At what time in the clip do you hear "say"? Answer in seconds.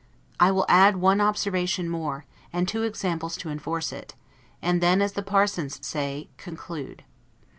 5.85-6.27